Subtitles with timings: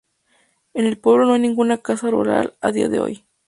[0.73, 3.23] En el pueblo no hay ninguna casa rural a dia de hoy.